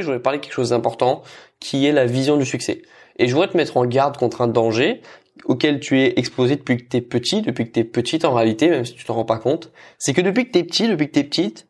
je 0.00 0.06
voudrais 0.06 0.20
parler 0.20 0.38
de 0.38 0.44
quelque 0.44 0.54
chose 0.54 0.70
d'important, 0.70 1.22
qui 1.60 1.86
est 1.86 1.92
la 1.92 2.06
vision 2.06 2.36
du 2.36 2.44
succès. 2.44 2.82
Et 3.18 3.28
je 3.28 3.32
voudrais 3.32 3.48
te 3.48 3.56
mettre 3.56 3.76
en 3.76 3.86
garde 3.86 4.16
contre 4.16 4.40
un 4.42 4.48
danger 4.48 5.00
auquel 5.44 5.80
tu 5.80 6.00
es 6.00 6.18
exposé 6.18 6.56
depuis 6.56 6.76
que 6.76 6.84
tu 6.88 6.96
es 6.96 7.00
petit, 7.00 7.42
depuis 7.42 7.66
que 7.66 7.72
tu 7.72 7.80
es 7.80 7.84
petite 7.84 8.24
en 8.24 8.34
réalité, 8.34 8.68
même 8.68 8.84
si 8.84 8.94
tu 8.94 9.04
t'en 9.04 9.14
rends 9.14 9.24
pas 9.24 9.38
compte. 9.38 9.72
C'est 9.98 10.12
que 10.12 10.20
depuis 10.20 10.46
que 10.46 10.52
tu 10.52 10.58
es 10.58 10.64
petit, 10.64 10.88
depuis 10.88 11.08
que 11.08 11.12
tu 11.12 11.20
es 11.20 11.24
petite, 11.24 11.68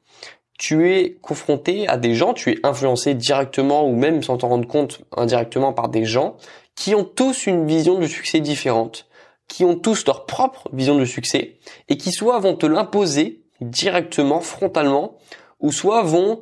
tu 0.59 0.91
es 0.91 1.19
confronté 1.21 1.87
à 1.89 1.97
des 1.97 2.15
gens, 2.15 2.33
tu 2.33 2.51
es 2.51 2.59
influencé 2.63 3.15
directement 3.15 3.87
ou 3.87 3.95
même 3.95 4.23
sans 4.23 4.39
t'en 4.39 4.49
rendre 4.49 4.67
compte 4.67 5.03
indirectement 5.17 5.73
par 5.73 5.89
des 5.89 6.05
gens 6.05 6.37
qui 6.75 6.95
ont 6.95 7.05
tous 7.05 7.47
une 7.47 7.67
vision 7.67 7.99
du 7.99 8.09
succès 8.09 8.41
différente, 8.41 9.07
qui 9.49 9.65
ont 9.65 9.77
tous 9.77 10.07
leur 10.07 10.27
propre 10.27 10.69
vision 10.73 10.97
du 10.97 11.07
succès 11.07 11.59
et 11.89 11.97
qui 11.97 12.13
soit 12.13 12.39
vont 12.39 12.55
te 12.55 12.67
l'imposer 12.67 13.43
directement, 13.61 14.41
frontalement, 14.41 15.17
ou 15.61 15.73
soit 15.73 16.03
vont 16.03 16.41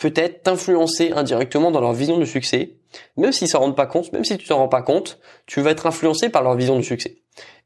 peut-être 0.00 0.42
t'influencer 0.42 1.12
indirectement 1.12 1.70
dans 1.70 1.80
leur 1.80 1.92
vision 1.92 2.18
du 2.18 2.26
succès, 2.26 2.76
même 3.16 3.32
s'ils 3.32 3.48
s'en 3.48 3.60
rendent 3.60 3.76
pas 3.76 3.86
compte, 3.86 4.12
même 4.12 4.24
si 4.24 4.36
tu 4.38 4.46
t'en 4.46 4.58
rends 4.58 4.68
pas 4.68 4.82
compte, 4.82 5.18
tu 5.46 5.60
vas 5.60 5.70
être 5.70 5.86
influencé 5.86 6.28
par 6.28 6.42
leur 6.42 6.56
vision 6.56 6.76
du 6.76 6.84
succès. 6.84 7.18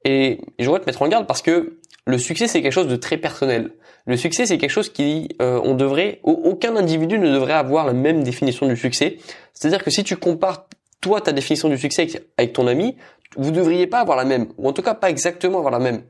Et 0.05 0.41
je 0.59 0.65
voudrais 0.65 0.81
te 0.81 0.87
mettre 0.87 1.03
en 1.03 1.09
garde 1.09 1.27
parce 1.27 1.43
que 1.43 1.79
le 2.07 2.19
succès 2.19 2.47
c'est 2.49 2.63
quelque 2.63 2.73
chose 2.73 2.89
de 2.89 2.97
très 2.97 3.17
personnel. 3.17 3.73
Le 4.07 4.17
succès 4.17 4.47
c'est 4.47 4.59
quelque 4.59 4.71
chose 4.71 4.91
qui 4.91 5.29
euh, 5.43 5.61
on 5.65 5.75
devrait 5.75 6.21
aucun 6.23 6.77
individu 6.77 7.19
ne 7.19 7.31
devrait 7.31 7.53
avoir 7.55 7.87
la 7.87 7.93
même 7.93 8.23
définition 8.23 8.67
du 8.67 8.77
succès. 8.77 9.19
C'est-à-dire 9.53 9.83
que 9.83 9.91
si 9.91 10.05
tu 10.05 10.17
compares 10.17 10.69
toi 11.01 11.21
ta 11.21 11.33
définition 11.33 11.69
du 11.69 11.79
succès 11.79 12.09
avec 12.37 12.53
ton 12.53 12.67
ami, 12.67 12.97
vous 13.37 13.51
devriez 13.51 13.87
pas 13.87 14.01
avoir 14.01 14.17
la 14.17 14.25
même 14.25 14.49
ou 14.57 14.69
en 14.69 14.73
tout 14.73 14.83
cas 14.83 14.95
pas 14.95 15.11
exactement 15.11 15.59
avoir 15.59 15.73
la 15.73 15.79
même. 15.79 16.03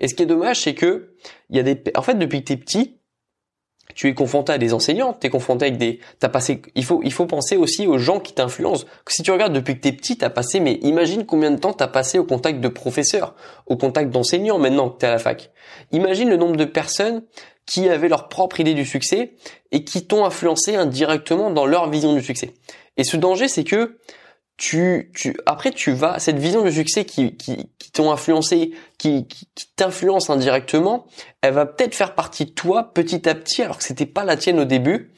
Et 0.00 0.08
ce 0.08 0.14
qui 0.14 0.22
est 0.24 0.26
dommage 0.26 0.60
c'est 0.60 0.74
que 0.74 1.14
il 1.50 1.56
y 1.56 1.60
a 1.60 1.62
des 1.62 1.80
en 1.94 2.02
fait 2.02 2.14
depuis 2.14 2.40
que 2.40 2.46
tu 2.46 2.52
es 2.54 2.56
petit, 2.56 2.98
tu 3.96 4.08
es 4.08 4.14
confronté 4.14 4.52
à 4.52 4.58
des 4.58 4.74
enseignants, 4.74 5.16
tu 5.18 5.26
es 5.26 5.30
confronté 5.30 5.64
avec 5.64 5.78
des 5.78 5.98
t'as 6.20 6.28
passé 6.28 6.62
il 6.74 6.84
faut 6.84 7.00
il 7.02 7.12
faut 7.12 7.26
penser 7.26 7.56
aussi 7.56 7.86
aux 7.86 7.98
gens 7.98 8.20
qui 8.20 8.34
t'influencent. 8.34 8.84
Si 9.08 9.22
tu 9.22 9.32
regardes 9.32 9.54
depuis 9.54 9.74
que 9.74 9.80
tu 9.80 9.88
es 9.88 9.92
petit, 9.92 10.18
tu 10.18 10.24
as 10.24 10.30
passé 10.30 10.60
mais 10.60 10.74
imagine 10.82 11.24
combien 11.24 11.50
de 11.50 11.56
temps 11.56 11.72
tu 11.72 11.82
as 11.82 11.88
passé 11.88 12.18
au 12.18 12.24
contact 12.24 12.60
de 12.60 12.68
professeurs, 12.68 13.34
au 13.66 13.76
contact 13.76 14.10
d'enseignants 14.10 14.58
maintenant 14.58 14.90
que 14.90 14.98
tu 14.98 15.06
es 15.06 15.08
à 15.08 15.12
la 15.12 15.18
fac. 15.18 15.50
Imagine 15.92 16.28
le 16.28 16.36
nombre 16.36 16.56
de 16.56 16.66
personnes 16.66 17.22
qui 17.64 17.88
avaient 17.88 18.08
leur 18.08 18.28
propre 18.28 18.60
idée 18.60 18.74
du 18.74 18.84
succès 18.84 19.32
et 19.72 19.82
qui 19.82 20.06
t'ont 20.06 20.24
influencé 20.24 20.76
indirectement 20.76 21.50
dans 21.50 21.66
leur 21.66 21.88
vision 21.88 22.14
du 22.14 22.22
succès. 22.22 22.52
Et 22.98 23.02
ce 23.02 23.16
danger 23.16 23.48
c'est 23.48 23.64
que 23.64 23.96
tu, 24.56 25.10
tu, 25.14 25.36
après 25.44 25.70
tu 25.70 25.92
vas 25.92 26.18
cette 26.18 26.38
vision 26.38 26.62
du 26.62 26.72
succès 26.72 27.04
qui, 27.04 27.36
qui, 27.36 27.70
qui 27.78 27.90
t'ont 27.90 28.10
influencé, 28.10 28.72
qui, 28.98 29.26
qui, 29.26 29.46
t'influence 29.76 30.30
indirectement, 30.30 31.06
elle 31.42 31.54
va 31.54 31.66
peut-être 31.66 31.94
faire 31.94 32.14
partie 32.14 32.46
de 32.46 32.50
toi 32.50 32.92
petit 32.94 33.28
à 33.28 33.34
petit 33.34 33.62
alors 33.62 33.78
que 33.78 33.84
c'était 33.84 34.06
pas 34.06 34.24
la 34.24 34.36
tienne 34.36 34.58
au 34.58 34.64
début, 34.64 35.12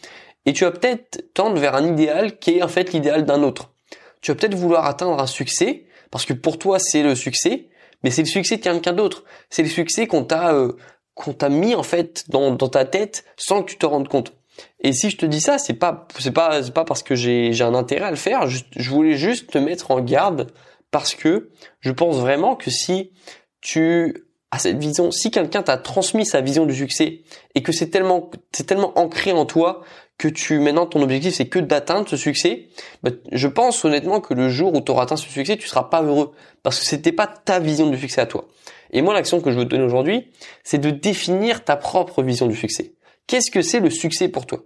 et 0.46 0.52
tu 0.52 0.64
vas 0.64 0.72
peut-être 0.72 1.32
tendre 1.34 1.58
vers 1.58 1.76
un 1.76 1.86
idéal 1.86 2.38
qui 2.38 2.58
est 2.58 2.62
en 2.62 2.68
fait 2.68 2.92
l'idéal 2.92 3.24
d'un 3.24 3.42
autre. 3.42 3.72
Tu 4.20 4.32
vas 4.32 4.34
peut-être 4.34 4.54
vouloir 4.54 4.86
atteindre 4.86 5.20
un 5.20 5.26
succès 5.26 5.84
parce 6.10 6.24
que 6.24 6.32
pour 6.32 6.58
toi 6.58 6.78
c'est 6.80 7.02
le 7.02 7.14
succès, 7.14 7.68
mais 8.02 8.10
c'est 8.10 8.22
le 8.22 8.28
succès 8.28 8.56
de 8.56 8.62
quelqu'un 8.62 8.92
d'autre. 8.92 9.24
C'est 9.50 9.62
le 9.62 9.68
succès 9.68 10.08
qu'on 10.08 10.24
t'a 10.24 10.52
euh, 10.54 10.76
qu'on 11.14 11.32
t'a 11.32 11.48
mis 11.48 11.74
en 11.74 11.82
fait 11.82 12.24
dans, 12.28 12.52
dans 12.52 12.68
ta 12.68 12.84
tête 12.84 13.24
sans 13.36 13.62
que 13.62 13.70
tu 13.70 13.78
te 13.78 13.86
rendes 13.86 14.08
compte. 14.08 14.32
Et 14.80 14.92
si 14.92 15.10
je 15.10 15.16
te 15.16 15.26
dis 15.26 15.40
ça, 15.40 15.58
c'est 15.58 15.74
pas 15.74 16.06
c'est 16.18 16.32
pas 16.32 16.62
c'est 16.62 16.74
pas 16.74 16.84
parce 16.84 17.02
que 17.02 17.14
j'ai 17.14 17.52
j'ai 17.52 17.64
un 17.64 17.74
intérêt 17.74 18.06
à 18.06 18.10
le 18.10 18.16
faire. 18.16 18.48
Je, 18.48 18.62
je, 18.76 18.90
voulais 18.90 19.16
juste 19.16 19.50
te 19.50 19.58
mettre 19.58 19.90
en 19.90 20.00
garde 20.00 20.52
parce 20.90 21.14
que 21.14 21.50
je 21.80 21.92
pense 21.92 22.16
vraiment 22.16 22.56
que 22.56 22.70
si 22.70 23.12
tu 23.60 24.28
as 24.50 24.58
cette 24.58 24.78
vision, 24.78 25.10
si 25.10 25.30
quelqu'un 25.30 25.62
t'a 25.62 25.76
transmis 25.76 26.24
sa 26.24 26.40
vision 26.40 26.64
du 26.64 26.74
succès 26.74 27.20
et 27.54 27.62
que 27.62 27.72
c'est 27.72 27.90
tellement 27.90 28.30
c'est 28.52 28.66
tellement 28.66 28.98
ancré 28.98 29.32
en 29.32 29.44
toi 29.44 29.82
que 30.16 30.28
tu 30.28 30.58
maintenant 30.58 30.86
ton 30.86 31.02
objectif 31.02 31.34
c'est 31.34 31.48
que 31.48 31.58
d'atteindre 31.58 32.08
ce 32.08 32.16
succès, 32.16 32.68
bah, 33.02 33.10
je 33.30 33.48
pense 33.48 33.84
honnêtement 33.84 34.20
que 34.20 34.34
le 34.34 34.48
jour 34.48 34.74
où 34.74 34.80
tu 34.80 34.90
auras 34.90 35.02
atteint 35.02 35.16
ce 35.16 35.28
succès, 35.28 35.56
tu 35.56 35.68
seras 35.68 35.84
pas 35.84 36.02
heureux 36.02 36.32
parce 36.62 36.80
que 36.80 36.86
c'était 36.86 37.12
pas 37.12 37.26
ta 37.26 37.58
vision 37.58 37.88
du 37.90 37.98
succès 37.98 38.20
à 38.20 38.26
toi. 38.26 38.48
Et 38.90 39.02
moi 39.02 39.12
l'action 39.12 39.40
que 39.40 39.50
je 39.50 39.58
veux 39.58 39.64
te 39.64 39.70
donner 39.70 39.84
aujourd'hui, 39.84 40.30
c'est 40.64 40.78
de 40.78 40.90
définir 40.90 41.64
ta 41.64 41.76
propre 41.76 42.22
vision 42.22 42.46
du 42.46 42.56
succès. 42.56 42.94
Qu'est-ce 43.28 43.50
que 43.50 43.62
c'est 43.62 43.78
le 43.78 43.90
succès 43.90 44.28
pour 44.28 44.46
toi? 44.46 44.64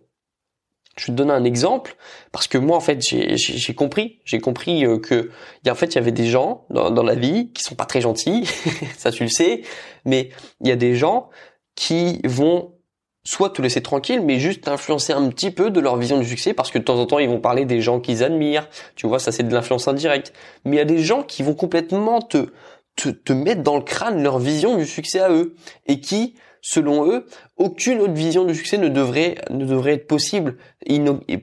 Je 0.97 1.07
vais 1.07 1.13
te 1.13 1.17
donner 1.17 1.33
un 1.33 1.45
exemple 1.45 1.97
parce 2.33 2.47
que 2.47 2.59
moi 2.59 2.77
en 2.77 2.81
fait 2.81 3.03
j'ai 3.03 3.75
compris. 3.75 4.21
J'ai 4.25 4.41
compris 4.41 4.87
euh, 4.87 4.99
que 4.99 5.31
en 5.69 5.75
fait 5.75 5.87
il 5.87 5.95
y 5.97 5.99
avait 5.99 6.13
des 6.13 6.27
gens 6.27 6.67
dans, 6.71 6.91
dans, 6.91 7.03
la 7.03 7.15
vie 7.15 7.51
qui 7.53 7.63
sont 7.63 7.75
pas 7.75 7.87
très 7.87 8.01
gentils. 8.01 8.47
Ça 8.99 9.11
tu 9.11 9.25
le 9.25 9.31
sais. 9.31 9.63
Mais 10.05 10.31
il 10.61 10.69
y 10.69 10.71
a 10.71 10.77
des 10.77 10.95
gens 10.95 11.31
qui 11.75 12.21
vont 12.25 12.75
soit 13.25 13.51
te 13.51 13.63
laisser 13.63 13.83
tranquille 13.83 14.21
mais 14.21 14.39
juste 14.39 14.65
t'influencer 14.65 15.13
un 15.13 15.29
petit 15.31 15.51
peu 15.51 15.71
de 15.71 15.81
leur 15.81 15.97
vision 15.97 16.19
du 16.19 16.27
succès 16.27 16.55
parce 16.55 16.71
que 16.71 16.79
de 16.79 16.85
temps 16.85 16.99
en 16.99 17.07
temps 17.07 17.21
ils 17.21 17.29
vont 17.29 17.41
parler 17.41 17.65
des 17.65 17.81
gens 17.81 17.99
qu'ils 17.99 18.23
admirent. 18.23 18.69
Tu 18.95 19.09
vois 19.09 19.19
ça 19.19 19.33
c'est 19.33 19.45
de 19.45 19.53
l'influence 19.53 19.89
indirecte. 19.89 20.33
Mais 20.65 20.77
il 20.77 20.79
y 20.79 20.83
a 20.83 20.85
des 20.85 21.03
gens 21.03 21.23
qui 21.23 21.43
vont 21.43 21.55
complètement 21.55 22.21
te, 22.21 22.53
te 22.97 23.09
te 23.09 23.33
mettre 23.33 23.63
dans 23.63 23.77
le 23.77 23.83
crâne 23.83 24.23
leur 24.23 24.39
vision 24.39 24.77
du 24.77 24.87
succès 24.87 25.21
à 25.21 25.31
eux 25.31 25.57
et 25.87 26.01
qui 26.01 26.35
selon 26.63 27.11
eux, 27.11 27.27
aucune 27.57 28.01
autre 28.01 28.15
vision 28.15 28.45
du 28.45 28.55
succès 28.55 28.79
ne 28.79 28.89
devrait, 28.89 29.35
ne 29.51 29.67
devrait 29.67 29.95
être 29.95 30.07
possible. 30.07 30.57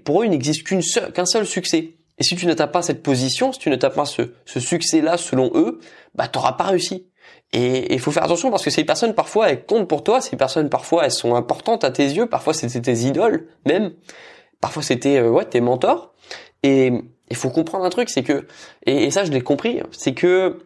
Pour 0.04 0.22
eux, 0.22 0.26
il 0.26 0.32
n'existe 0.32 0.64
qu'une 0.64 0.82
seule, 0.82 1.12
qu'un 1.12 1.26
seul 1.26 1.46
succès. 1.46 1.98
Et 2.18 2.24
si 2.24 2.36
tu 2.36 2.46
n'atteins 2.48 2.68
pas 2.68 2.82
cette 2.82 3.04
position, 3.04 3.52
si 3.54 3.60
tu 3.60 3.70
n'atteins 3.70 3.90
pas 3.92 4.06
ce, 4.06 4.34
ce 4.46 4.60
succès-là 4.60 5.18
selon 5.18 5.52
eux, 5.54 5.80
bah 6.16 6.28
t'auras 6.28 6.54
pas 6.54 6.66
réussi. 6.66 7.08
Et 7.52 7.94
il 7.94 8.00
faut 8.00 8.12
faire 8.12 8.24
attention 8.24 8.50
parce 8.50 8.64
que 8.64 8.70
ces 8.70 8.84
personnes 8.84 9.14
parfois 9.14 9.50
elles 9.50 9.66
comptent 9.66 9.88
pour 9.88 10.04
toi, 10.04 10.22
ces 10.22 10.38
personnes 10.38 10.70
parfois 10.70 11.06
elles 11.06 11.12
sont 11.12 11.36
importantes 11.36 11.84
à 11.84 11.92
tes 11.92 12.04
yeux, 12.04 12.28
parfois 12.28 12.54
c'était 12.54 12.82
tes 12.82 13.00
idoles 13.00 13.48
même, 13.66 13.94
parfois 14.62 14.84
c'était 14.84 15.18
euh, 15.18 15.30
ouais 15.30 15.46
tes 15.46 15.62
mentors. 15.62 16.14
Et 16.64 16.92
il 17.30 17.36
faut 17.36 17.50
comprendre 17.50 17.86
un 17.86 17.90
truc, 17.90 18.10
c'est 18.10 18.24
que 18.24 18.46
et 18.86 19.10
ça 19.12 19.24
je 19.24 19.32
l'ai 19.32 19.42
compris, 19.42 19.82
c'est 19.92 20.14
que 20.14 20.60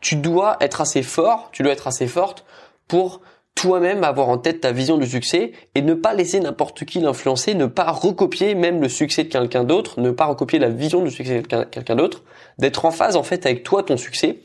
tu 0.00 0.16
dois 0.16 0.56
être 0.60 0.80
assez 0.80 1.02
fort, 1.02 1.48
tu 1.52 1.62
dois 1.62 1.72
être 1.72 1.86
assez 1.86 2.06
forte 2.06 2.44
pour 2.86 3.20
toi-même 3.54 4.02
avoir 4.02 4.28
en 4.28 4.38
tête 4.38 4.60
ta 4.60 4.72
vision 4.72 4.98
du 4.98 5.06
succès 5.06 5.52
et 5.74 5.82
ne 5.82 5.94
pas 5.94 6.14
laisser 6.14 6.40
n'importe 6.40 6.84
qui 6.84 7.00
l'influencer, 7.00 7.54
ne 7.54 7.66
pas 7.66 7.90
recopier 7.90 8.54
même 8.54 8.80
le 8.80 8.88
succès 8.88 9.24
de 9.24 9.28
quelqu'un 9.28 9.64
d'autre, 9.64 10.00
ne 10.00 10.10
pas 10.10 10.26
recopier 10.26 10.58
la 10.58 10.68
vision 10.68 11.02
du 11.02 11.10
succès 11.10 11.42
de 11.42 11.64
quelqu'un 11.64 11.96
d'autre, 11.96 12.22
d'être 12.58 12.84
en 12.84 12.90
phase 12.90 13.16
en 13.16 13.22
fait 13.22 13.46
avec 13.46 13.62
toi 13.62 13.82
ton 13.82 13.96
succès. 13.96 14.38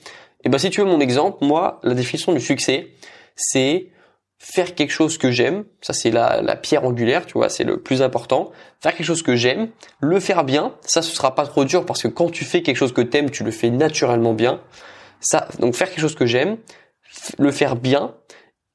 Et 0.44 0.50
ben 0.50 0.58
si 0.58 0.70
tu 0.70 0.82
veux 0.82 0.88
mon 0.88 1.00
exemple, 1.00 1.46
moi 1.46 1.80
la 1.84 1.94
définition 1.94 2.34
du 2.34 2.42
succès, 2.42 2.90
c'est 3.36 3.88
faire 4.40 4.76
quelque 4.76 4.92
chose 4.92 5.18
que 5.18 5.32
j'aime, 5.32 5.64
ça 5.82 5.94
c'est 5.94 6.12
la, 6.12 6.42
la, 6.42 6.56
pierre 6.56 6.86
angulaire, 6.86 7.26
tu 7.26 7.34
vois, 7.34 7.50
c'est 7.50 7.64
le 7.64 7.82
plus 7.82 8.02
important. 8.02 8.52
Faire 8.82 8.96
quelque 8.96 9.06
chose 9.06 9.24
que 9.24 9.36
j'aime, 9.36 9.70
le 10.00 10.20
faire 10.20 10.44
bien, 10.44 10.76
ça 10.82 11.02
ce 11.02 11.16
sera 11.16 11.34
pas 11.34 11.46
trop 11.48 11.66
dur 11.66 11.86
parce 11.86 12.04
que 12.04 12.08
quand 12.08 12.30
tu 12.30 12.46
fais 12.46 12.62
quelque 12.62 12.76
chose 12.76 12.94
que 12.94 13.02
t'aimes, 13.02 13.32
tu 13.32 13.44
le 13.44 13.52
fais 13.52 13.72
naturellement 13.72 14.34
bien. 14.34 14.62
Ça, 15.20 15.48
donc 15.60 15.74
faire 15.74 15.90
quelque 15.90 16.02
chose 16.02 16.16
que 16.16 16.28
j'aime, 16.28 16.58
le 17.40 17.52
faire 17.52 17.76
bien, 17.76 18.14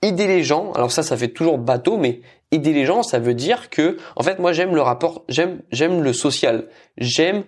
aider 0.02 0.26
les 0.26 0.42
gens. 0.42 0.72
Alors 0.72 0.92
ça, 0.92 1.02
ça 1.02 1.16
fait 1.16 1.28
toujours 1.28 1.58
bateau, 1.58 1.96
mais 1.96 2.20
aider 2.50 2.72
les 2.72 2.84
gens, 2.84 3.02
ça 3.02 3.18
veut 3.18 3.34
dire 3.34 3.70
que, 3.70 3.96
en 4.16 4.22
fait, 4.22 4.38
moi 4.38 4.52
j'aime 4.52 4.74
le 4.74 4.82
rapport, 4.82 5.24
j'aime, 5.28 5.62
j'aime 5.70 6.02
le 6.02 6.12
social, 6.12 6.68
j'aime 6.98 7.44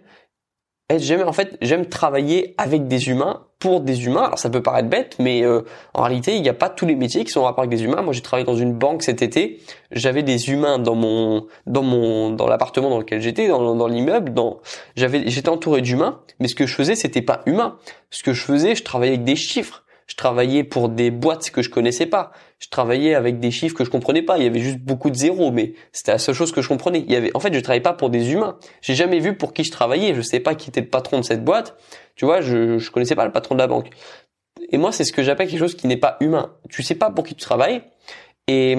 j'aime 0.99 1.27
en 1.27 1.33
fait 1.33 1.57
j'aime 1.63 1.87
travailler 1.87 2.55
avec 2.59 2.89
des 2.89 3.09
humains 3.09 3.47
pour 3.59 3.81
des 3.81 4.05
humains. 4.05 4.25
Alors 4.25 4.39
ça 4.39 4.51
peut 4.51 4.63
paraître 4.63 4.89
bête 4.89 5.17
mais 5.19 5.43
euh, 5.43 5.63
en 5.95 6.03
réalité 6.03 6.37
il 6.37 6.43
n'y 6.43 6.49
a 6.49 6.55
pas 6.55 6.69
tous 6.69 6.85
les 6.85 6.95
métiers 6.95 7.25
qui 7.25 7.31
sont 7.31 7.41
en 7.41 7.45
rapport 7.45 7.65
avec 7.65 7.71
des 7.71 7.85
humains. 7.85 8.03
Moi 8.03 8.13
j'ai 8.13 8.21
travaillé 8.21 8.45
dans 8.45 8.57
une 8.57 8.75
banque 8.75 9.03
cet 9.03 9.23
été. 9.23 9.61
J'avais 9.93 10.23
des 10.23 10.51
humains 10.51 10.79
dans 10.79 10.95
mon 10.95 11.47
dans 11.67 11.83
mon 11.83 12.31
dans 12.31 12.47
l'appartement 12.47 12.91
dans 12.91 12.99
lequel 12.99 13.23
j'étais 13.23 13.49
dans, 13.49 13.75
dans 13.75 13.87
l'immeuble 13.87 14.35
dans 14.35 14.61
j'avais 14.95 15.29
j'étais 15.31 15.49
entouré 15.49 15.81
d'humains 15.81 16.21
mais 16.39 16.49
ce 16.49 16.55
que 16.55 16.67
je 16.67 16.75
faisais 16.75 16.95
c'était 16.95 17.23
pas 17.23 17.41
humain. 17.47 17.79
Ce 18.11 18.23
que 18.23 18.35
je 18.35 18.43
faisais 18.43 18.75
je 18.75 18.85
travaillais 18.85 19.15
avec 19.15 19.25
des 19.25 19.37
chiffres 19.37 19.84
je 20.07 20.17
travaillais 20.17 20.65
pour 20.65 20.89
des 20.89 21.11
boîtes 21.11 21.51
que 21.51 21.63
je 21.63 21.71
connaissais 21.71 22.07
pas. 22.07 22.33
Je 22.59 22.69
travaillais 22.69 23.15
avec 23.15 23.41
des 23.41 23.51
chiffres 23.51 23.75
que 23.75 23.85
je 23.85 23.91
comprenais 23.91 24.23
pas. 24.23 24.39
Il 24.39 24.45
y 24.45 24.47
avait 24.47 24.61
juste 24.61 24.79
beaucoup 24.79 25.11
de 25.11 25.17
zéros, 25.17 25.51
mais 25.51 25.75
c'était 25.93 26.13
la 26.13 26.19
seule 26.19 26.35
chose 26.35 26.53
que 26.53 26.63
je 26.63 26.69
comprenais. 26.69 27.05
Il 27.07 27.13
y 27.13 27.17
avait, 27.17 27.31
en 27.35 27.41
fait, 27.41 27.53
je 27.53 27.61
travaillais 27.61 27.83
pas 27.83 27.95
pour 27.95 28.11
des 28.11 28.33
humains. 28.33 28.59
J'ai 28.83 28.95
jamais 28.95 29.19
vu 29.19 29.37
pour 29.37 29.53
qui 29.53 29.65
je 29.65 29.73
travaillais. 29.73 30.15
Je 30.15 30.21
sais 30.21 30.41
pas 30.41 30.55
qui 30.55 30.69
était 30.69 30.83
le 30.83 30.89
patron 30.89 31.19
de 31.19 31.25
cette 31.25 31.45
boîte. 31.45 31.77
Tu 32.17 32.25
vois, 32.25 32.41
je, 32.41 32.79
je 32.79 32.91
connaissais 32.91 33.15
pas 33.15 33.25
le 33.25 33.33
patron 33.33 33.55
de 33.55 33.61
la 33.61 33.67
banque. 33.67 33.91
Et 34.71 34.79
moi, 34.79 34.93
c'est 34.93 35.05
ce 35.05 35.13
que 35.13 35.23
j'appelle 35.23 35.49
quelque 35.49 35.61
chose 35.61 35.75
qui 35.75 35.87
n'est 35.87 35.97
pas 35.97 36.17
humain. 36.21 36.55
Tu 36.71 36.83
sais 36.83 36.95
pas 36.95 37.11
pour 37.11 37.25
qui 37.25 37.35
tu 37.35 37.43
travailles. 37.43 37.83
Et, 38.47 38.77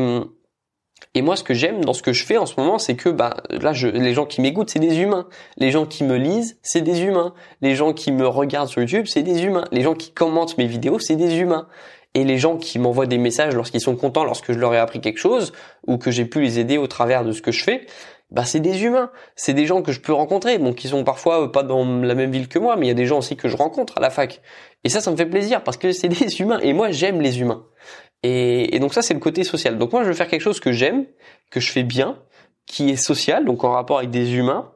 et 1.14 1.22
moi, 1.22 1.36
ce 1.36 1.44
que 1.44 1.54
j'aime 1.54 1.84
dans 1.84 1.94
ce 1.94 2.02
que 2.02 2.14
je 2.14 2.26
fais 2.26 2.38
en 2.38 2.46
ce 2.46 2.60
moment, 2.60 2.78
c'est 2.78 2.96
que 2.96 3.10
bah 3.10 3.38
là, 3.50 3.74
je, 3.74 3.88
les 3.88 4.14
gens 4.14 4.26
qui 4.26 4.42
m'écoutent, 4.42 4.70
c'est 4.70 4.80
des 4.80 5.00
humains. 5.00 5.28
Les 5.58 5.72
gens 5.72 5.86
qui 5.86 6.04
me 6.04 6.18
lisent, 6.18 6.58
c'est 6.62 6.82
des 6.82 7.02
humains. 7.02 7.34
Les 7.62 7.76
gens 7.76 7.94
qui 7.94 8.12
me 8.12 8.28
regardent 8.28 8.68
sur 8.68 8.82
YouTube, 8.82 9.06
c'est 9.08 9.24
des 9.24 9.44
humains. 9.44 9.66
Les 9.72 9.82
gens 9.82 9.94
qui 9.94 10.12
commentent 10.12 10.58
mes 10.58 10.68
vidéos, 10.68 11.00
c'est 11.00 11.16
des 11.16 11.38
humains. 11.38 11.68
Et 12.14 12.24
les 12.24 12.38
gens 12.38 12.58
qui 12.58 12.80
m'envoient 12.80 13.08
des 13.08 13.18
messages 13.18 13.56
lorsqu'ils 13.56 13.82
sont 13.82 13.96
contents, 13.96 14.24
lorsque 14.24 14.54
je 14.54 14.58
leur 14.58 14.74
ai 14.74 14.78
appris 14.78 15.02
quelque 15.02 15.20
chose 15.20 15.52
ou 15.86 15.98
que 15.98 16.12
j'ai 16.12 16.26
pu 16.26 16.42
les 16.42 16.60
aider 16.60 16.78
au 16.78 16.88
travers 16.88 17.26
de 17.26 17.34
ce 17.34 17.42
que 17.42 17.52
je 17.52 17.64
fais, 17.64 17.86
bah 18.32 18.46
c'est 18.46 18.62
des 18.62 18.84
humains. 18.84 19.12
C'est 19.36 19.54
des 19.54 19.66
gens 19.66 19.82
que 19.82 19.92
je 19.92 20.00
peux 20.00 20.14
rencontrer, 20.14 20.58
bon, 20.58 20.74
qui 20.74 20.88
sont 20.88 21.04
parfois 21.04 21.52
pas 21.52 21.64
dans 21.64 21.86
la 21.86 22.16
même 22.16 22.32
ville 22.32 22.48
que 22.48 22.60
moi, 22.60 22.76
mais 22.78 22.86
il 22.86 22.90
y 22.90 22.92
a 22.92 22.96
des 22.96 23.06
gens 23.06 23.20
aussi 23.20 23.36
que 23.36 23.50
je 23.50 23.58
rencontre 23.58 23.98
à 23.98 24.02
la 24.02 24.10
fac. 24.10 24.42
Et 24.84 24.90
ça, 24.90 25.02
ça 25.02 25.12
me 25.12 25.18
fait 25.18 25.26
plaisir 25.26 25.64
parce 25.64 25.78
que 25.78 25.92
c'est 25.92 26.08
des 26.10 26.42
humains. 26.42 26.60
Et 26.60 26.74
moi, 26.74 26.92
j'aime 26.92 27.22
les 27.22 27.40
humains. 27.40 27.66
Et, 28.28 28.80
donc 28.80 28.94
ça, 28.94 29.02
c'est 29.02 29.14
le 29.14 29.20
côté 29.20 29.44
social. 29.44 29.78
Donc 29.78 29.92
moi, 29.92 30.04
je 30.04 30.10
veux 30.10 30.16
faire 30.16 30.28
quelque 30.28 30.42
chose 30.42 30.60
que 30.60 30.72
j'aime, 30.72 31.06
que 31.52 31.60
je 31.60 31.72
fais 31.72 31.84
bien, 31.84 32.18
qui 32.66 32.90
est 32.90 32.96
social, 32.96 33.46
donc 33.46 33.64
en 33.64 33.72
rapport 33.72 34.00
avec 34.00 34.10
des 34.10 34.34
humains, 34.34 34.72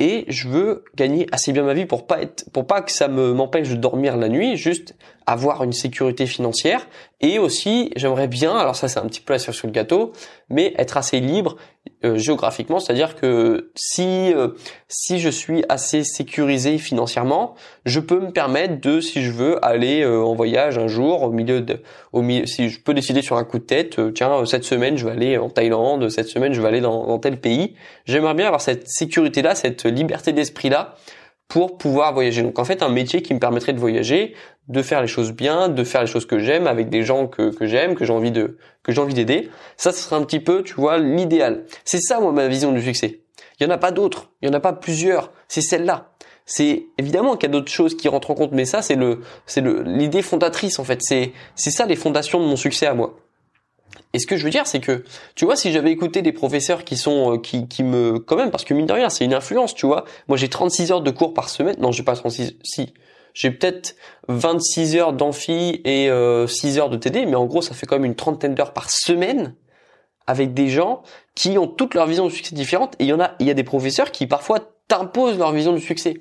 et 0.00 0.24
je 0.26 0.48
veux 0.48 0.84
gagner 0.96 1.28
assez 1.30 1.52
bien 1.52 1.62
ma 1.62 1.72
vie 1.72 1.86
pour 1.86 2.04
pas 2.06 2.18
pas 2.66 2.82
que 2.82 2.90
ça 2.90 3.06
me 3.06 3.32
m'empêche 3.32 3.68
de 3.68 3.76
dormir 3.76 4.16
la 4.16 4.28
nuit, 4.28 4.56
juste 4.56 4.96
avoir 5.24 5.62
une 5.62 5.72
sécurité 5.72 6.26
financière 6.26 6.88
et 7.24 7.38
aussi 7.38 7.90
j'aimerais 7.96 8.28
bien, 8.28 8.54
alors 8.54 8.76
ça 8.76 8.86
c'est 8.86 8.98
un 8.98 9.06
petit 9.06 9.22
peu 9.22 9.32
la 9.32 9.38
sur 9.38 9.66
le 9.66 9.72
gâteau, 9.72 10.12
mais 10.50 10.74
être 10.76 10.98
assez 10.98 11.20
libre 11.20 11.56
euh, 12.04 12.18
géographiquement, 12.18 12.80
c'est-à-dire 12.80 13.16
que 13.16 13.70
si 13.74 14.34
euh, 14.34 14.48
si 14.88 15.20
je 15.20 15.30
suis 15.30 15.64
assez 15.70 16.04
sécurisé 16.04 16.76
financièrement, 16.76 17.54
je 17.86 17.98
peux 18.00 18.20
me 18.20 18.30
permettre 18.30 18.78
de, 18.78 19.00
si 19.00 19.22
je 19.22 19.30
veux, 19.30 19.64
aller 19.64 20.02
euh, 20.02 20.22
en 20.22 20.34
voyage 20.34 20.76
un 20.76 20.86
jour 20.86 21.22
au 21.22 21.30
milieu 21.30 21.62
de, 21.62 21.80
au 22.12 22.20
milieu, 22.20 22.44
si 22.44 22.68
je 22.68 22.78
peux 22.78 22.92
décider 22.92 23.22
sur 23.22 23.38
un 23.38 23.44
coup 23.44 23.58
de 23.58 23.64
tête, 23.64 23.98
tiens 24.12 24.44
cette 24.44 24.64
semaine 24.64 24.98
je 24.98 25.06
vais 25.06 25.12
aller 25.12 25.38
en 25.38 25.48
Thaïlande, 25.48 26.10
cette 26.10 26.28
semaine 26.28 26.52
je 26.52 26.60
vais 26.60 26.68
aller 26.68 26.82
dans, 26.82 27.06
dans 27.06 27.18
tel 27.18 27.40
pays. 27.40 27.74
J'aimerais 28.04 28.34
bien 28.34 28.46
avoir 28.46 28.60
cette 28.60 28.86
sécurité 28.86 29.40
là, 29.40 29.54
cette 29.54 29.86
liberté 29.86 30.32
d'esprit 30.32 30.68
là 30.68 30.94
pour 31.48 31.78
pouvoir 31.78 32.12
voyager. 32.14 32.42
Donc 32.42 32.58
en 32.58 32.64
fait 32.64 32.82
un 32.82 32.88
métier 32.88 33.22
qui 33.22 33.34
me 33.34 33.38
permettrait 33.38 33.72
de 33.72 33.78
voyager, 33.78 34.34
de 34.68 34.82
faire 34.82 35.02
les 35.02 35.08
choses 35.08 35.32
bien, 35.32 35.68
de 35.68 35.84
faire 35.84 36.00
les 36.00 36.06
choses 36.06 36.26
que 36.26 36.38
j'aime 36.38 36.66
avec 36.66 36.88
des 36.88 37.02
gens 37.02 37.26
que, 37.26 37.54
que 37.54 37.66
j'aime, 37.66 37.94
que 37.94 38.04
j'ai 38.04 38.12
envie 38.12 38.32
de 38.32 38.56
que 38.82 38.92
j'ai 38.92 39.00
envie 39.00 39.14
d'aider. 39.14 39.50
Ça 39.76 39.92
ce 39.92 40.00
serait 40.00 40.16
un 40.16 40.24
petit 40.24 40.40
peu, 40.40 40.62
tu 40.62 40.74
vois, 40.74 40.98
l'idéal. 40.98 41.64
C'est 41.84 42.00
ça 42.00 42.20
moi 42.20 42.32
ma 42.32 42.48
vision 42.48 42.72
du 42.72 42.82
succès. 42.82 43.20
Il 43.60 43.64
y 43.64 43.66
en 43.66 43.70
a 43.70 43.78
pas 43.78 43.92
d'autres, 43.92 44.30
il 44.42 44.48
y 44.48 44.50
en 44.50 44.54
a 44.54 44.60
pas 44.60 44.72
plusieurs, 44.72 45.32
c'est 45.48 45.60
celle-là. 45.60 46.10
C'est 46.46 46.86
évidemment 46.98 47.36
qu'il 47.36 47.48
y 47.48 47.52
a 47.52 47.52
d'autres 47.52 47.72
choses 47.72 47.96
qui 47.96 48.08
rentrent 48.08 48.30
en 48.30 48.34
compte 48.34 48.52
mais 48.52 48.66
ça 48.66 48.82
c'est 48.82 48.96
le 48.96 49.20
c'est 49.46 49.62
le 49.62 49.82
l'idée 49.82 50.20
fondatrice 50.22 50.78
en 50.78 50.84
fait, 50.84 51.00
c'est 51.02 51.32
c'est 51.54 51.70
ça 51.70 51.86
les 51.86 51.96
fondations 51.96 52.40
de 52.40 52.46
mon 52.46 52.56
succès 52.56 52.86
à 52.86 52.94
moi. 52.94 53.16
Et 54.12 54.18
ce 54.18 54.26
que 54.26 54.36
je 54.36 54.44
veux 54.44 54.50
dire, 54.50 54.66
c'est 54.66 54.80
que, 54.80 55.04
tu 55.34 55.44
vois, 55.44 55.56
si 55.56 55.72
j'avais 55.72 55.90
écouté 55.90 56.22
des 56.22 56.32
professeurs 56.32 56.84
qui 56.84 56.96
sont, 56.96 57.34
euh, 57.34 57.38
qui, 57.38 57.82
me, 57.82 58.18
quand 58.18 58.36
même, 58.36 58.50
parce 58.50 58.64
que 58.64 58.72
mine 58.74 58.86
de 58.86 58.92
rien, 58.92 59.10
c'est 59.10 59.24
une 59.24 59.34
influence, 59.34 59.74
tu 59.74 59.86
vois. 59.86 60.04
Moi, 60.28 60.36
j'ai 60.36 60.48
36 60.48 60.92
heures 60.92 61.00
de 61.00 61.10
cours 61.10 61.34
par 61.34 61.48
semaine. 61.48 61.76
Non, 61.78 61.90
j'ai 61.90 62.04
pas 62.04 62.14
36, 62.14 62.56
si. 62.62 62.94
J'ai 63.34 63.50
peut-être 63.50 63.96
26 64.28 64.96
heures 64.96 65.12
d'amphi 65.12 65.80
et 65.84 66.08
euh, 66.08 66.46
6 66.46 66.78
heures 66.78 66.90
de 66.90 66.96
TD, 66.96 67.26
mais 67.26 67.34
en 67.34 67.46
gros, 67.46 67.62
ça 67.62 67.74
fait 67.74 67.86
quand 67.86 67.96
même 67.96 68.04
une 68.04 68.14
trentaine 68.14 68.54
d'heures 68.54 68.72
par 68.72 68.90
semaine 68.90 69.54
avec 70.26 70.54
des 70.54 70.68
gens 70.68 71.02
qui 71.34 71.58
ont 71.58 71.66
toutes 71.66 71.94
leurs 71.94 72.06
visions 72.06 72.26
de 72.26 72.32
succès 72.32 72.54
différentes. 72.54 72.94
Et 73.00 73.04
il 73.04 73.08
y 73.08 73.12
en 73.12 73.20
a, 73.20 73.32
il 73.40 73.46
y 73.46 73.50
a 73.50 73.54
des 73.54 73.64
professeurs 73.64 74.12
qui 74.12 74.28
parfois 74.28 74.60
t'imposent 74.86 75.38
leur 75.38 75.52
vision 75.52 75.72
du 75.72 75.80
succès. 75.80 76.20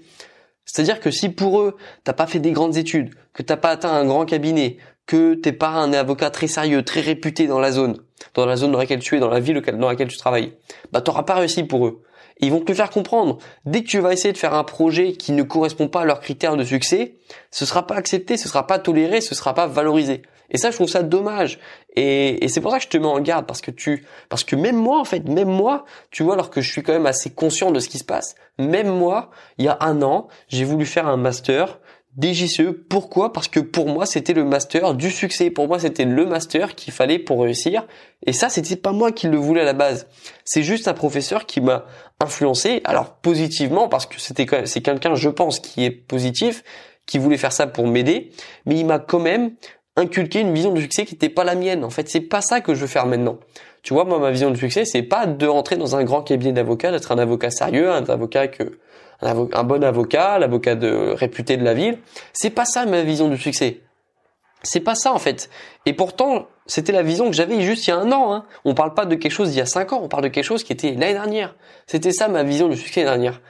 C'est-à-dire 0.65 0.99
que 0.99 1.11
si 1.11 1.29
pour 1.29 1.61
eux, 1.61 1.77
t'as 2.03 2.13
pas 2.13 2.25
fait 2.25 2.39
des 2.39 2.51
grandes 2.51 2.77
études, 2.77 3.13
que 3.33 3.43
t'as 3.43 3.57
pas 3.57 3.69
atteint 3.69 3.91
un 3.91 4.05
grand 4.05 4.25
cabinet, 4.25 4.77
que 5.05 5.33
t'es 5.35 5.51
pas 5.51 5.69
un 5.69 5.93
avocat 5.93 6.29
très 6.29 6.47
sérieux, 6.47 6.83
très 6.83 7.01
réputé 7.01 7.47
dans 7.47 7.59
la 7.59 7.71
zone, 7.71 7.97
dans 8.35 8.45
la 8.45 8.55
zone 8.55 8.71
dans 8.71 8.79
laquelle 8.79 8.99
tu 8.99 9.15
es, 9.15 9.19
dans 9.19 9.29
la 9.29 9.39
ville 9.39 9.61
dans 9.61 9.89
laquelle 9.89 10.07
tu 10.07 10.17
travailles, 10.17 10.53
bah 10.91 11.01
t'auras 11.01 11.23
pas 11.23 11.35
réussi 11.35 11.63
pour 11.63 11.87
eux. 11.87 12.03
ils 12.39 12.51
vont 12.51 12.61
te 12.61 12.71
le 12.71 12.75
faire 12.75 12.89
comprendre. 12.89 13.37
Dès 13.65 13.83
que 13.83 13.87
tu 13.87 13.99
vas 13.99 14.13
essayer 14.13 14.31
de 14.31 14.37
faire 14.37 14.53
un 14.53 14.63
projet 14.63 15.13
qui 15.13 15.33
ne 15.33 15.43
correspond 15.43 15.87
pas 15.87 16.01
à 16.01 16.05
leurs 16.05 16.21
critères 16.21 16.55
de 16.55 16.63
succès, 16.63 17.15
ce 17.51 17.65
sera 17.65 17.85
pas 17.85 17.95
accepté, 17.95 18.37
ce 18.37 18.47
sera 18.47 18.65
pas 18.65 18.79
toléré, 18.79 19.21
ce 19.21 19.35
sera 19.35 19.53
pas 19.53 19.67
valorisé. 19.67 20.23
Et 20.49 20.57
ça, 20.57 20.69
je 20.69 20.75
trouve 20.75 20.87
ça 20.87 21.03
dommage. 21.03 21.59
Et, 21.95 22.43
et 22.43 22.47
c'est 22.47 22.61
pour 22.61 22.71
ça 22.71 22.77
que 22.77 22.83
je 22.83 22.89
te 22.89 22.97
mets 22.97 23.07
en 23.07 23.19
garde 23.19 23.45
parce 23.45 23.61
que 23.61 23.71
tu, 23.71 24.05
parce 24.29 24.43
que 24.43 24.55
même 24.55 24.75
moi, 24.75 24.99
en 24.99 25.05
fait, 25.05 25.27
même 25.27 25.49
moi, 25.49 25.85
tu 26.11 26.23
vois, 26.23 26.33
alors 26.33 26.49
que 26.49 26.61
je 26.61 26.71
suis 26.71 26.83
quand 26.83 26.93
même 26.93 27.07
assez 27.07 27.31
conscient 27.31 27.71
de 27.71 27.79
ce 27.79 27.89
qui 27.89 27.97
se 27.97 28.03
passe, 28.03 28.35
même 28.59 28.87
moi, 28.87 29.31
il 29.57 29.65
y 29.65 29.67
a 29.67 29.77
un 29.81 30.01
an, 30.01 30.27
j'ai 30.47 30.63
voulu 30.63 30.85
faire 30.85 31.07
un 31.07 31.17
master 31.17 31.79
DGCE. 32.17 32.71
Pourquoi? 32.89 33.33
Parce 33.33 33.47
que 33.47 33.59
pour 33.59 33.87
moi, 33.87 34.05
c'était 34.05 34.33
le 34.33 34.43
master 34.43 34.93
du 34.93 35.09
succès. 35.09 35.49
Pour 35.49 35.67
moi, 35.67 35.79
c'était 35.79 36.05
le 36.05 36.25
master 36.25 36.75
qu'il 36.75 36.93
fallait 36.93 37.19
pour 37.19 37.41
réussir. 37.41 37.87
Et 38.25 38.33
ça, 38.33 38.49
c'était 38.49 38.75
pas 38.75 38.91
moi 38.91 39.11
qui 39.11 39.27
le 39.27 39.37
voulais 39.37 39.61
à 39.61 39.65
la 39.65 39.73
base. 39.73 40.07
C'est 40.45 40.63
juste 40.63 40.87
un 40.87 40.93
professeur 40.93 41.45
qui 41.45 41.59
m'a 41.61 41.85
influencé. 42.19 42.81
Alors 42.85 43.15
positivement, 43.15 43.87
parce 43.87 44.05
que 44.05 44.19
c'était 44.19 44.45
quand 44.45 44.57
même, 44.57 44.65
c'est 44.67 44.81
quelqu'un, 44.81 45.15
je 45.15 45.29
pense, 45.29 45.59
qui 45.59 45.83
est 45.83 45.91
positif, 45.91 46.63
qui 47.05 47.17
voulait 47.17 47.37
faire 47.37 47.51
ça 47.51 47.65
pour 47.65 47.87
m'aider. 47.87 48.31
Mais 48.65 48.75
il 48.75 48.85
m'a 48.85 48.99
quand 48.99 49.19
même 49.19 49.51
inculqué 49.95 50.39
une 50.39 50.53
vision 50.53 50.71
du 50.71 50.81
succès 50.81 51.05
qui 51.05 51.15
n'était 51.15 51.29
pas 51.29 51.43
la 51.43 51.55
mienne. 51.55 51.83
En 51.83 51.89
fait, 51.89 52.09
c'est 52.09 52.21
pas 52.21 52.41
ça 52.41 52.61
que 52.61 52.75
je 52.75 52.81
veux 52.81 52.87
faire 52.87 53.07
maintenant. 53.07 53.39
Tu 53.81 53.93
vois, 53.93 54.05
moi, 54.05 54.19
ma 54.19 54.31
vision 54.31 54.49
du 54.49 54.59
succès, 54.59 54.85
c'est 54.85 55.03
pas 55.03 55.25
de 55.25 55.45
rentrer 55.45 55.75
dans 55.75 55.95
un 55.95 56.03
grand 56.03 56.21
cabinet 56.21 56.53
d'avocat, 56.53 56.91
d'être 56.91 57.11
un 57.11 57.17
avocat 57.17 57.49
sérieux, 57.49 57.91
un 57.91 58.03
avocat 58.05 58.47
que 58.47 58.77
un, 59.23 59.63
bon 59.63 59.83
avocat, 59.83 60.39
l'avocat 60.39 60.75
de 60.75 61.13
réputé 61.15 61.57
de 61.57 61.63
la 61.63 61.73
ville. 61.73 61.99
C'est 62.33 62.49
pas 62.49 62.65
ça 62.65 62.85
ma 62.85 63.01
vision 63.01 63.29
du 63.29 63.37
succès. 63.37 63.81
C'est 64.63 64.79
pas 64.79 64.95
ça 64.95 65.13
en 65.13 65.19
fait. 65.19 65.49
Et 65.85 65.93
pourtant, 65.93 66.47
c'était 66.67 66.93
la 66.93 67.03
vision 67.03 67.29
que 67.29 67.35
j'avais 67.35 67.61
juste 67.61 67.87
il 67.87 67.89
y 67.89 67.93
a 67.93 67.97
un 67.97 68.11
an. 68.11 68.33
Hein. 68.33 68.45
On 68.65 68.73
parle 68.73 68.93
pas 68.93 69.05
de 69.05 69.15
quelque 69.15 69.31
chose 69.31 69.49
d'il 69.49 69.57
y 69.57 69.61
a 69.61 69.65
cinq 69.65 69.91
ans, 69.93 69.99
on 70.01 70.07
parle 70.07 70.23
de 70.23 70.29
quelque 70.29 70.45
chose 70.45 70.63
qui 70.63 70.73
était 70.73 70.91
l'année 70.91 71.13
dernière. 71.13 71.55
C'était 71.87 72.11
ça 72.11 72.27
ma 72.27 72.43
vision 72.43 72.69
du 72.69 72.77
succès 72.77 73.03
l'année 73.03 73.23
dernière. 73.23 73.41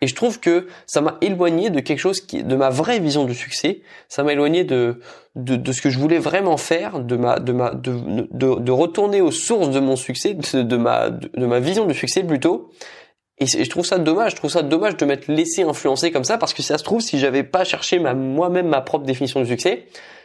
Et 0.00 0.06
je 0.06 0.14
trouve 0.14 0.38
que 0.38 0.68
ça 0.86 1.00
m'a 1.00 1.18
éloigné 1.20 1.70
de 1.70 1.80
quelque 1.80 1.98
chose 1.98 2.20
qui, 2.20 2.44
de 2.44 2.54
ma 2.54 2.70
vraie 2.70 3.00
vision 3.00 3.24
du 3.24 3.34
succès. 3.34 3.82
Ça 4.08 4.22
m'a 4.22 4.32
éloigné 4.32 4.62
de, 4.62 5.00
de, 5.34 5.56
de, 5.56 5.72
ce 5.72 5.82
que 5.82 5.90
je 5.90 5.98
voulais 5.98 6.18
vraiment 6.18 6.56
faire, 6.56 7.00
de 7.00 7.16
ma, 7.16 7.40
de 7.40 7.52
ma, 7.52 7.70
de, 7.74 8.28
de, 8.30 8.70
retourner 8.70 9.20
aux 9.20 9.32
sources 9.32 9.70
de 9.70 9.80
mon 9.80 9.96
succès, 9.96 10.34
de 10.34 10.76
ma, 10.76 11.10
de 11.10 11.46
ma 11.46 11.58
vision 11.58 11.84
du 11.84 11.94
succès 11.94 12.22
plutôt. 12.22 12.70
Et 13.40 13.46
je 13.46 13.70
trouve 13.70 13.86
ça 13.86 13.98
dommage, 13.98 14.32
je 14.32 14.36
trouve 14.36 14.50
ça 14.50 14.62
dommage 14.62 14.96
de 14.96 15.04
m'être 15.04 15.28
laissé 15.28 15.62
influencer 15.62 16.10
comme 16.10 16.24
ça 16.24 16.38
parce 16.38 16.52
que 16.52 16.62
ça 16.62 16.76
se 16.76 16.82
trouve 16.82 17.00
si 17.00 17.18
j'avais 17.18 17.44
pas 17.44 17.64
cherché 17.64 17.98
moi-même 18.00 18.66
ma 18.66 18.80
propre 18.80 19.04
définition 19.04 19.40
du 19.40 19.46
succès, 19.46 19.84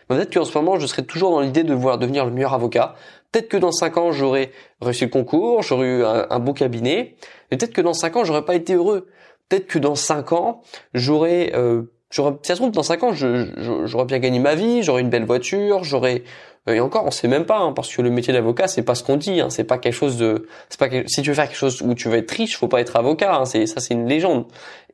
bah, 0.09 0.15
peut-être 0.15 0.33
qu'en 0.33 0.45
ce 0.45 0.57
moment 0.57 0.79
je 0.79 0.87
serais 0.87 1.03
toujours 1.03 1.31
dans 1.31 1.41
l'idée 1.41 1.63
de 1.63 1.73
vouloir 1.73 1.99
devenir 1.99 2.25
le 2.25 2.31
meilleur 2.31 2.53
avocat. 2.53 2.95
Peut-être 3.31 3.49
que 3.49 3.57
dans 3.57 3.71
cinq 3.71 3.97
ans 3.97 4.11
j'aurais 4.11 4.51
réussi 4.81 5.05
le 5.05 5.11
concours, 5.11 5.61
j'aurais 5.61 5.87
eu 5.87 6.03
un, 6.03 6.39
beau 6.39 6.53
cabinet, 6.53 7.15
mais 7.51 7.57
peut-être 7.57 7.73
que 7.73 7.81
dans 7.81 7.93
cinq 7.93 8.15
ans 8.15 8.23
j'aurais 8.23 8.45
pas 8.45 8.55
été 8.55 8.73
heureux. 8.73 9.07
Peut-être 9.47 9.67
que 9.67 9.77
dans 9.77 9.95
cinq 9.95 10.31
ans 10.31 10.61
j'aurais 10.95 11.51
euh, 11.53 11.83
j'aurais 12.13 12.35
ça 12.43 12.55
se 12.55 12.61
trouve 12.61 12.71
dans 12.71 12.83
cinq 12.83 13.03
ans 13.03 13.11
j'aurais 13.13 14.05
bien 14.05 14.19
gagné 14.19 14.39
ma 14.39 14.55
vie, 14.55 14.83
j'aurais 14.83 15.01
une 15.01 15.09
belle 15.09 15.25
voiture, 15.25 15.83
j'aurais 15.83 16.23
et 16.65 16.79
encore, 16.79 17.05
on 17.05 17.11
sait 17.11 17.27
même 17.27 17.45
pas, 17.45 17.59
hein, 17.59 17.73
parce 17.73 17.93
que 17.93 18.01
le 18.01 18.09
métier 18.09 18.31
d'avocat, 18.31 18.69
c'est 18.69 18.83
pas 18.83 18.95
ce 18.95 19.03
qu'on 19.03 19.17
dit. 19.17 19.41
Hein, 19.41 19.49
c'est 19.49 19.65
pas 19.65 19.77
quelque 19.77 19.93
chose 19.93 20.15
de, 20.15 20.47
c'est 20.69 20.79
pas 20.79 20.87
si 21.07 21.21
tu 21.21 21.29
veux 21.29 21.35
faire 21.35 21.47
quelque 21.47 21.57
chose 21.57 21.81
où 21.81 21.93
tu 21.93 22.07
veux 22.07 22.17
être 22.17 22.31
riche, 22.31 22.57
faut 22.57 22.69
pas 22.69 22.79
être 22.79 22.95
avocat. 22.95 23.35
Hein, 23.35 23.45
c'est 23.45 23.65
ça, 23.65 23.81
c'est 23.81 23.93
une 23.93 24.07
légende. 24.07 24.45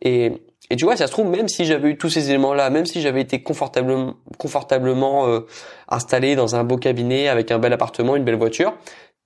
Et 0.02 0.42
et 0.72 0.76
tu 0.76 0.86
vois, 0.86 0.96
ça 0.96 1.08
se 1.08 1.12
trouve, 1.12 1.28
même 1.28 1.48
si 1.48 1.66
j'avais 1.66 1.90
eu 1.90 1.98
tous 1.98 2.10
ces 2.10 2.30
éléments-là, 2.30 2.70
même 2.70 2.86
si 2.86 3.02
j'avais 3.02 3.22
été 3.22 3.42
confortablement, 3.42 4.14
confortablement 4.38 5.28
euh, 5.28 5.48
installé 5.88 6.36
dans 6.36 6.56
un 6.56 6.64
beau 6.64 6.78
cabinet 6.78 7.28
avec 7.28 7.50
un 7.50 7.58
bel 7.58 7.74
appartement, 7.74 8.16
une 8.16 8.24
belle 8.24 8.36
voiture, 8.36 8.76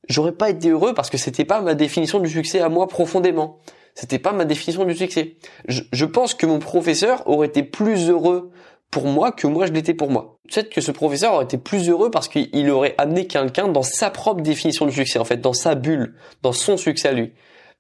j'aurais 0.08 0.32
pas 0.32 0.50
été 0.50 0.70
heureux 0.70 0.94
parce 0.94 1.10
que 1.10 1.18
c'était 1.18 1.44
pas 1.44 1.60
ma 1.62 1.76
définition 1.76 2.20
du 2.20 2.30
succès 2.30 2.62
à 2.62 2.70
moi 2.70 2.88
profondément. 2.88 3.60
C'était 3.96 4.20
pas 4.20 4.32
ma 4.32 4.46
définition 4.46 4.86
du 4.86 4.96
succès. 4.96 5.36
Je, 5.68 5.82
je 5.92 6.06
pense 6.06 6.34
que 6.34 6.46
mon 6.46 6.60
professeur 6.60 7.28
aurait 7.28 7.48
été 7.48 7.64
plus 7.64 8.10
heureux 8.10 8.52
pour 8.94 9.08
moi 9.08 9.32
que 9.32 9.48
moi 9.48 9.66
je 9.66 9.72
l'étais 9.72 9.96
pour 9.96 10.12
moi. 10.12 10.38
Peut-être 10.48 10.70
que 10.70 10.80
ce 10.80 10.92
professeur 10.92 11.34
aurait 11.34 11.46
été 11.46 11.58
plus 11.58 11.90
heureux 11.90 12.12
parce 12.12 12.28
qu'il 12.28 12.70
aurait 12.70 12.94
amené 13.00 13.26
quelqu'un 13.26 13.68
dans 13.68 13.82
sa 13.82 14.12
propre 14.12 14.42
définition 14.42 14.86
du 14.86 14.92
succès, 14.92 15.18
en 15.18 15.26
fait, 15.26 15.38
dans 15.38 15.54
sa 15.54 15.74
bulle, 15.74 16.16
dans 16.44 16.52
son 16.52 16.78
succès 16.78 17.08
à 17.08 17.12
lui. 17.12 17.34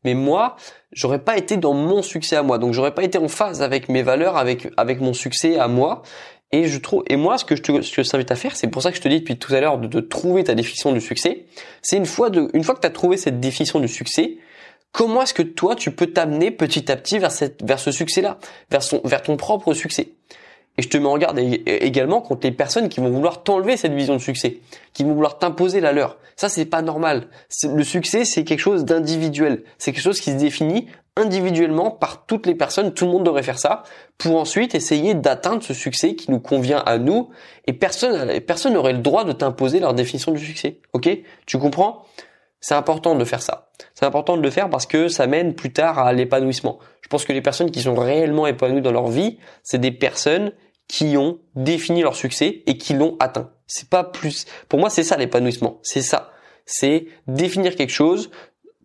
Mais 0.05 0.15
moi, 0.15 0.55
j'aurais 0.91 1.19
pas 1.19 1.37
été 1.37 1.57
dans 1.57 1.73
mon 1.73 2.01
succès 2.01 2.35
à 2.35 2.41
moi. 2.41 2.57
Donc 2.57 2.73
j'aurais 2.73 2.95
pas 2.95 3.03
été 3.03 3.19
en 3.19 3.27
phase 3.27 3.61
avec 3.61 3.89
mes 3.89 4.01
valeurs, 4.01 4.37
avec 4.37 4.69
avec 4.75 5.01
mon 5.01 5.13
succès 5.13 5.59
à 5.59 5.67
moi. 5.67 6.01
Et 6.51 6.67
je 6.67 6.79
trouve, 6.79 7.03
et 7.07 7.15
moi, 7.15 7.37
ce 7.37 7.45
que 7.45 7.55
je 7.55 7.61
te, 7.61 7.81
ce 7.81 7.95
que 7.95 8.03
je 8.03 8.09
t'invite 8.09 8.31
à 8.31 8.35
faire, 8.35 8.55
c'est 8.55 8.67
pour 8.67 8.81
ça 8.81 8.91
que 8.91 8.97
je 8.97 9.01
te 9.01 9.07
dis 9.07 9.19
depuis 9.19 9.37
tout 9.37 9.53
à 9.53 9.59
l'heure 9.59 9.79
de, 9.79 9.87
de, 9.87 9.99
trouver 10.01 10.43
ta 10.43 10.53
définition 10.53 10.91
du 10.91 11.01
succès. 11.01 11.45
C'est 11.81 11.97
une 11.97 12.05
fois 12.05 12.29
de, 12.29 12.49
une 12.53 12.63
fois 12.63 12.75
que 12.75 12.81
tu 12.81 12.87
as 12.87 12.91
trouvé 12.91 13.17
cette 13.17 13.39
définition 13.39 13.79
du 13.79 13.87
succès, 13.87 14.37
comment 14.93 15.23
est-ce 15.23 15.33
que 15.33 15.41
toi 15.41 15.75
tu 15.75 15.91
peux 15.91 16.07
t'amener 16.07 16.51
petit 16.51 16.89
à 16.89 16.95
petit 16.95 17.19
vers 17.19 17.31
ce 17.79 17.91
succès-là, 17.91 18.37
vers 18.69 19.21
ton 19.21 19.35
propre 19.35 19.73
succès? 19.73 20.13
Et 20.77 20.81
je 20.81 20.89
te 20.89 20.97
mets 20.97 21.07
en 21.07 21.19
garde 21.19 21.37
également 21.37 22.19
contre 22.21 22.47
les 22.47 22.51
personnes 22.51 22.89
qui 22.89 22.99
vont 22.99 23.11
vouloir 23.11 23.43
t'enlever 23.43 23.77
cette 23.77 23.93
vision 23.93 24.13
de 24.15 24.19
succès, 24.19 24.57
qui 24.93 25.03
vont 25.03 25.13
vouloir 25.13 25.37
t'imposer 25.37 25.81
la 25.81 25.91
leur. 25.91 26.17
Ça, 26.35 26.49
c'est 26.49 26.65
pas 26.65 26.81
normal. 26.81 27.27
Le 27.63 27.83
succès, 27.83 28.25
c'est 28.25 28.43
quelque 28.43 28.59
chose 28.59 28.83
d'individuel. 28.83 29.63
C'est 29.77 29.91
quelque 29.91 30.01
chose 30.01 30.19
qui 30.19 30.31
se 30.31 30.37
définit 30.37 30.87
individuellement 31.15 31.91
par 31.91 32.25
toutes 32.25 32.47
les 32.47 32.55
personnes. 32.55 32.91
Tout 32.91 33.05
le 33.05 33.11
monde 33.11 33.23
devrait 33.23 33.43
faire 33.43 33.59
ça 33.59 33.83
pour 34.17 34.35
ensuite 34.35 34.73
essayer 34.73 35.13
d'atteindre 35.13 35.61
ce 35.61 35.75
succès 35.75 36.15
qui 36.15 36.31
nous 36.31 36.39
convient 36.39 36.81
à 36.87 36.97
nous. 36.97 37.29
Et 37.67 37.73
personne, 37.73 38.39
personne 38.41 38.73
n'aurait 38.73 38.93
le 38.93 38.99
droit 38.99 39.25
de 39.25 39.31
t'imposer 39.31 39.79
leur 39.79 39.93
définition 39.93 40.31
du 40.31 40.43
succès. 40.43 40.79
Ok? 40.93 41.07
Tu 41.45 41.59
comprends? 41.59 42.03
C'est 42.63 42.75
important 42.75 43.15
de 43.15 43.25
faire 43.25 43.41
ça. 43.41 43.67
C'est 43.93 44.05
important 44.05 44.37
de 44.37 44.41
le 44.41 44.49
faire 44.49 44.69
parce 44.69 44.85
que 44.85 45.09
ça 45.09 45.27
mène 45.27 45.53
plus 45.53 45.73
tard 45.73 45.99
à 45.99 46.13
l'épanouissement. 46.13 46.79
Je 47.01 47.09
pense 47.09 47.25
que 47.25 47.33
les 47.33 47.41
personnes 47.41 47.71
qui 47.71 47.81
sont 47.81 47.93
réellement 47.93 48.47
épanouies 48.47 48.81
dans 48.81 48.93
leur 48.93 49.09
vie, 49.09 49.37
c'est 49.63 49.79
des 49.79 49.91
personnes 49.91 50.53
qui 50.87 51.17
ont 51.17 51.39
défini 51.55 52.03
leur 52.03 52.15
succès 52.15 52.63
et 52.65 52.77
qui 52.77 52.93
l'ont 52.93 53.17
atteint. 53.19 53.51
C'est 53.67 53.89
pas 53.89 54.05
plus. 54.05 54.45
Pour 54.69 54.79
moi, 54.79 54.89
c'est 54.89 55.03
ça 55.03 55.17
l'épanouissement. 55.17 55.79
C'est 55.83 56.01
ça. 56.01 56.31
C'est 56.65 57.07
définir 57.27 57.75
quelque 57.75 57.91
chose, 57.91 58.31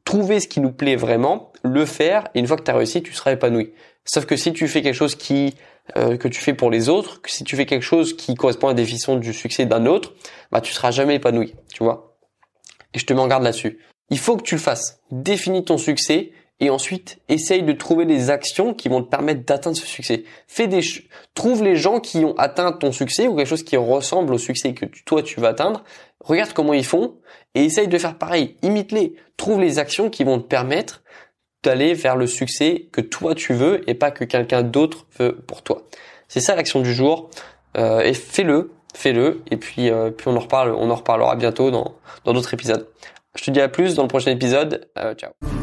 trouver 0.04 0.40
ce 0.40 0.49
qui 0.49 0.58
nous 0.58 0.73
plaît 0.73 0.97
vraiment, 0.97 1.52
le 1.62 1.87
faire, 1.87 2.26
et 2.35 2.40
une 2.40 2.49
fois 2.49 2.56
que 2.56 2.64
tu 2.64 2.73
as 2.73 2.76
réussi, 2.76 3.00
tu 3.00 3.12
seras 3.12 3.30
épanoui. 3.30 3.73
Sauf 4.04 4.26
que 4.26 4.35
si 4.35 4.52
tu 4.52 4.66
fais 4.66 4.82
quelque 4.82 4.94
chose 4.94 5.14
qui 5.14 5.54
euh, 5.97 6.16
que 6.16 6.26
tu 6.26 6.40
fais 6.40 6.52
pour 6.52 6.70
les 6.70 6.88
autres, 6.88 7.23
que 7.23 7.30
si 7.30 7.44
tu 7.44 7.54
fais 7.54 7.64
quelque 7.64 7.82
chose 7.82 8.16
qui 8.16 8.35
correspond 8.35 8.66
à 8.66 8.70
la 8.70 8.75
définition 8.75 9.16
du 9.16 9.32
succès 9.32 9.66
d'un 9.66 9.87
autre, 9.87 10.14
bah 10.50 10.61
tu 10.61 10.73
seras 10.73 10.90
jamais 10.90 11.14
épanoui, 11.14 11.54
tu 11.73 11.85
vois. 11.85 12.08
Et 12.95 12.99
je 12.99 13.07
te 13.07 13.12
mets 13.12 13.21
en 13.21 13.28
garde 13.28 13.42
là-dessus. 13.42 13.78
il 14.11 14.18
faut 14.18 14.37
que 14.37 14.42
tu 14.42 14.54
le 14.54 14.61
fasses. 14.61 15.00
Définis 15.11 15.64
ton 15.64 15.78
succès 15.78 16.33
et 16.61 16.71
ensuite 16.71 17.18
essaye 17.28 17.62
de 17.62 17.73
trouver 17.73 18.04
des 18.04 18.30
actions 18.30 18.75
qui 18.75 18.88
vont 18.88 19.02
te 19.02 19.09
permettre 19.09 19.45
d'atteindre 19.45 19.76
ce 19.76 19.87
succès. 19.87 20.25
Fais 20.47 20.66
des 20.66 20.80
trouve 21.35 21.62
les 21.62 21.76
gens 21.76 22.00
qui 22.00 22.25
ont 22.25 22.37
atteint 22.37 22.73
ton 22.73 22.90
succès 22.90 23.28
ou 23.28 23.37
quelque 23.37 23.49
chose 23.49 23.62
qui 23.62 23.76
ressemble 23.76 24.35
au 24.35 24.38
succès 24.38 24.75
que 24.75 24.87
toi 25.04 25.23
tu 25.23 25.40
vas 25.40 25.49
atteindre. 25.49 25.85
Regarde 26.21 26.52
comment 26.52 26.73
ils 26.73 26.85
font 26.85 27.16
et 27.54 27.64
essaye 27.64 27.88
de 27.88 27.99
faire 27.99 28.18
pareil. 28.18 28.57
Imite-les. 28.62 29.14
Trouve 29.37 29.61
les 29.61 29.78
actions 29.78 30.11
qui 30.11 30.25
vont 30.25 30.40
te 30.40 30.47
permettre 30.47 31.02
d'aller 31.62 31.95
vers 31.95 32.16
le 32.16 32.26
succès 32.26 32.88
que 32.92 33.00
toi 33.00 33.35
tu 33.35 33.52
veux 33.52 33.88
et 33.88 33.95
pas 33.95 34.11
que 34.11 34.25
quelqu'un 34.25 34.62
d'autre 34.62 35.07
veut 35.18 35.37
pour 35.47 35.62
toi. 35.62 35.83
C'est 36.26 36.40
ça 36.40 36.57
l'action 36.57 36.80
du 36.80 36.92
jour 36.92 37.30
euh, 37.76 38.00
et 38.00 38.14
fais-le, 38.14 38.73
fais-le 38.95 39.42
et 39.50 39.57
puis 39.57 39.90
euh, 39.90 40.11
puis 40.11 40.28
on 40.28 40.37
en 40.37 40.40
reparle, 40.40 40.73
on 40.73 40.90
en 40.90 40.95
reparlera 40.95 41.37
bientôt 41.37 41.71
dans 41.71 41.95
dans 42.25 42.33
d'autres 42.33 42.54
épisodes. 42.54 42.87
Je 43.37 43.45
te 43.45 43.50
dis 43.50 43.61
à 43.61 43.68
plus 43.68 43.95
dans 43.95 44.02
le 44.02 44.09
prochain 44.09 44.30
épisode. 44.30 44.88
Euh, 44.99 45.14
ciao. 45.14 45.58